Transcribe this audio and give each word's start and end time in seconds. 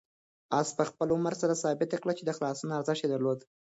آس 0.59 0.69
په 0.77 0.83
خپل 0.89 1.07
عمل 1.15 1.35
سره 1.41 1.59
ثابته 1.63 1.97
کړه 2.01 2.13
چې 2.17 2.23
د 2.25 2.31
خلاصون 2.37 2.69
ارزښت 2.77 3.01
یې 3.03 3.09
درلود. 3.11 3.39